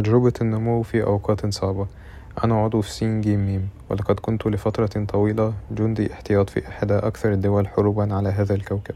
[0.00, 1.86] تجربة النمو في أوقات صعبة.
[2.44, 7.32] أنا عضو في سين جيم ميم ولقد كنت لفترة طويلة جندي احتياط في إحدى أكثر
[7.32, 8.94] الدول حروبا على هذا الكوكب.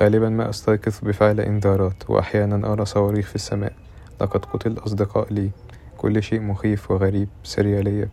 [0.00, 3.72] غالبا ما أستيقظ بفعل إنذارات وأحيانا أرى صواريخ في السماء.
[4.20, 5.50] لقد قتل أصدقاء لي.
[5.98, 8.08] كل شيء مخيف وغريب سريالية.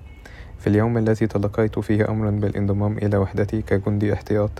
[0.60, 4.52] في اليوم الذي تلقيت فيه أمرا بالانضمام إلى وحدتي كجندي احتياط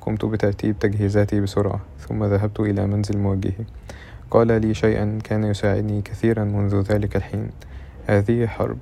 [0.00, 3.64] قمت بترتيب تجهيزاتي بسرعة ثم ذهبت إلى منزل موجهي.
[4.30, 7.50] قال لي شيئا كان يساعدني كثيرا منذ ذلك الحين.
[8.06, 8.78] هذه حرب.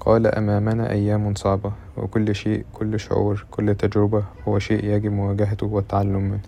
[0.00, 6.22] قال أمامنا أيام صعبة وكل شيء كل شعور كل تجربة هو شيء يجب مواجهته والتعلم
[6.22, 6.40] منه.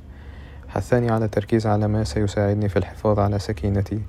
[0.69, 4.01] حثني على التركيز على ما سيساعدني في الحفاظ على سكينتي.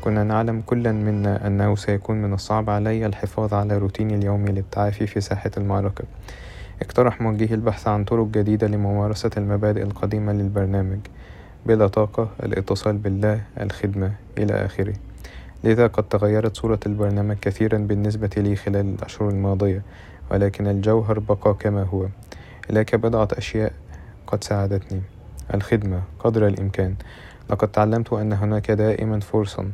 [0.00, 5.20] كنا نعلم كلا منا أنه سيكون من الصعب علي الحفاظ على روتيني اليومي للتعافي في
[5.20, 6.04] ساحة المعركة.
[6.82, 10.98] اقترح موجهي البحث عن طرق جديدة لممارسة المبادئ القديمة للبرنامج.
[11.66, 14.94] بلا طاقة الاتصال بالله الخدمة إلى آخره.
[15.64, 19.82] لذا قد تغيرت صورة البرنامج كثيرا بالنسبة لي خلال الأشهر الماضية
[20.30, 22.06] ولكن الجوهر بقى كما هو.
[22.70, 23.72] إليك بضعة أشياء
[24.26, 25.00] قد ساعدتني.
[25.54, 26.94] الخدمة قدر الإمكان.
[27.50, 29.66] لقد تعلمت أن هناك دائما فرصة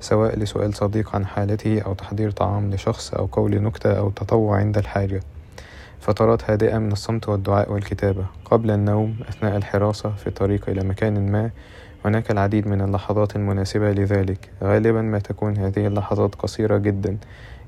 [0.00, 4.78] سواء لسؤال صديق عن حالته أو تحضير طعام لشخص أو قول نكتة أو تطوع عند
[4.78, 5.20] الحاجة.
[6.00, 8.26] فترات هادئة من الصمت والدعاء والكتابة.
[8.44, 11.50] قبل النوم أثناء الحراسة في الطريق إلى مكان ما
[12.04, 14.50] هناك العديد من اللحظات المناسبة لذلك.
[14.62, 17.16] غالبا ما تكون هذه اللحظات قصيرة جدا.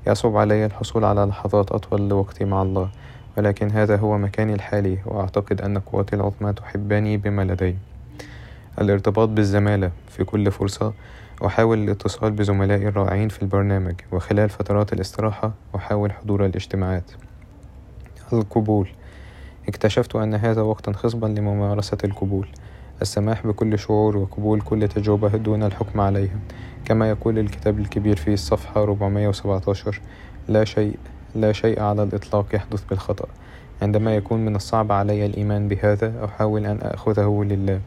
[0.07, 2.89] يصعب علي الحصول على لحظات أطول لوقتي مع الله
[3.37, 7.75] ولكن هذا هو مكاني الحالي وأعتقد أن قوتي العظمى تحبني بما لدي.
[8.81, 10.93] الارتباط بالزمالة في كل فرصة
[11.45, 17.11] أحاول الاتصال بزملائي الرائعين في البرنامج وخلال فترات الاستراحة أحاول حضور الاجتماعات.
[18.33, 18.89] القبول.
[19.67, 22.47] اكتشفت أن هذا وقتا خصبا لممارسة القبول.
[23.01, 26.39] السماح بكل شعور وقبول كل تجربة دون الحكم عليها.
[26.85, 30.01] كما يقول الكتاب الكبير في الصفحة 417
[30.47, 30.95] لا شيء
[31.35, 33.27] لا شيء على الإطلاق يحدث بالخطأ.
[33.81, 37.79] عندما يكون من الصعب علي الإيمان بهذا أحاول أن أخذه لله.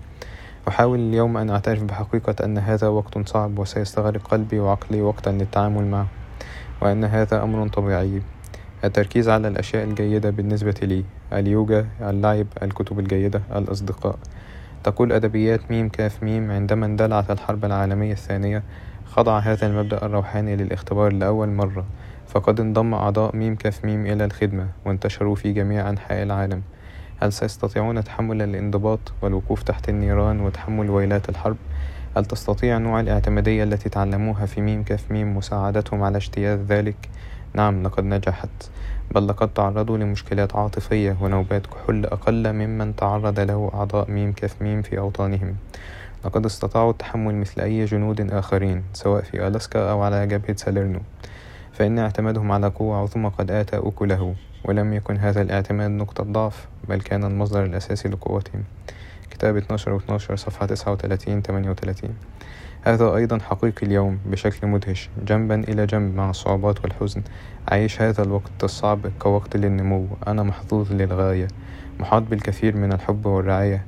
[0.68, 6.06] أحاول اليوم أن أعترف بحقيقة أن هذا وقت صعب وسيستغرق قلبي وعقلي وقتا للتعامل معه
[6.82, 8.22] وأن هذا أمر طبيعي.
[8.84, 14.18] التركيز على الأشياء الجيدة بالنسبة لي اليوجا اللعب الكتب الجيدة الأصدقاء
[14.84, 18.62] تقول أدبيات ميم كاف ميم عندما اندلعت الحرب العالمية الثانية
[19.04, 21.84] خضع هذا المبدأ الروحاني للاختبار لأول مرة
[22.28, 26.62] فقد انضم أعضاء ميم كاف ميم إلى الخدمة وانتشروا في جميع أنحاء العالم
[27.22, 31.56] هل سيستطيعون تحمل الانضباط والوقوف تحت النيران وتحمل ويلات الحرب؟
[32.16, 37.08] هل تستطيع نوع الاعتمادية التي تعلموها في ميم كاف ميم مساعدتهم على اجتياز ذلك؟
[37.54, 38.48] نعم لقد نجحت.
[39.14, 44.82] بل لقد تعرضوا لمشكلات عاطفية ونوبات كحول أقل ممن تعرض له أعضاء ميم كاف ميم
[44.82, 45.56] في أوطانهم.
[46.24, 51.00] لقد استطاعوا التحمل مثل أي جنود آخرين سواء في ألاسكا أو على جبهة ساليرنو.
[51.72, 57.00] فإن اعتمادهم على قوة عظمى قد آتى أكله ولم يكن هذا الاعتماد نقطة ضعف بل
[57.00, 58.64] كان المصدر الأساسي لقوتهم.
[59.34, 62.10] كتاب 12 و 12 صفحة 39 38
[62.86, 67.22] هذا أيضا حقيقي اليوم بشكل مدهش جنبا إلى جنب مع الصعوبات والحزن.
[67.72, 70.06] أعيش هذا الوقت الصعب كوقت للنمو.
[70.26, 71.48] أنا محظوظ للغاية
[72.00, 73.84] محاط بالكثير من الحب والرعاية.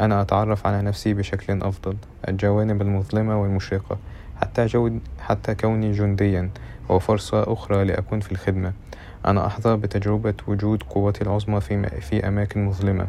[0.00, 1.96] أنا أتعرف على نفسي بشكل أفضل.
[2.28, 3.98] الجوانب المظلمة والمشرقة
[4.40, 6.50] حتى, جود حتى كوني جنديا.
[6.90, 8.72] وفرصة أخرى لأكون في الخدمة.
[9.26, 13.06] أنا أحظى بتجربة وجود قوتي العظمى في, في أماكن مظلمة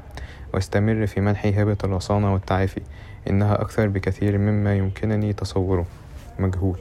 [0.54, 2.82] وأستمر في منح هبة الرصانة والتعافي
[3.30, 5.86] إنها أكثر بكثير مما يمكنني تصوره.
[6.40, 6.78] مجهول.